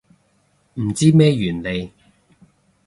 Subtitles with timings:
[0.81, 1.91] 唔知咩原理